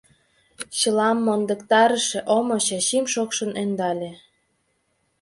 Чылам 0.77 1.17
мондыктарыше 1.25 2.19
омо 2.35 2.57
Чачим 2.67 3.05
шокшын 3.13 3.51
ӧндале... 3.61 4.11